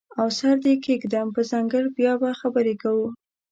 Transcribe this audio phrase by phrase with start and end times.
[0.19, 3.07] او سر دې کیږدم په څنګل بیا به خبرې کوو